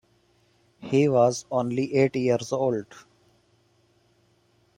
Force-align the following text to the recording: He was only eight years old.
He 0.79 1.07
was 1.07 1.45
only 1.51 1.93
eight 1.95 2.15
years 2.15 2.51
old. 2.51 2.87